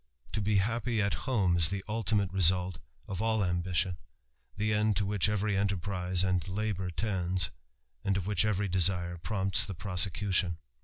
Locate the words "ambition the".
3.45-4.73